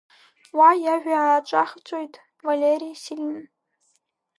Уа 0.57 0.69
иажәа 0.83 1.15
ааҿахҵәоит 1.19 2.13
Валери 2.45 2.99
Силин. 3.03 3.37